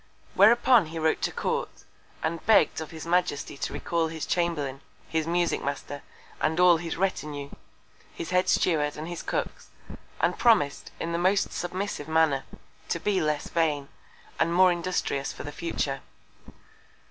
[0.33, 1.83] Whereupon he wrote to Court,
[2.23, 6.01] and begg'd of his Majesty to recal his Chamberlain, his Musick Master,
[6.41, 7.51] and all his Retinue,
[8.11, 9.67] his Head Steward and his Cooks,
[10.19, 12.45] and promis'd, in the most submissive Manner,
[12.89, 13.89] to be less vain,
[14.39, 16.01] and more industrious for the future.